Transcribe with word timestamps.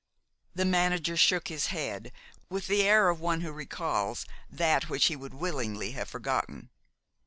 The 0.55 0.65
manager 0.65 1.15
shook 1.15 1.49
his 1.49 1.67
head, 1.67 2.11
with 2.49 2.65
the 2.65 2.81
air 2.81 3.09
of 3.09 3.19
one 3.19 3.41
who 3.41 3.51
recalls 3.51 4.25
that 4.49 4.89
which 4.89 5.05
he 5.05 5.15
would 5.15 5.35
willingly 5.35 5.91
have 5.91 6.09
forgotten. 6.09 6.71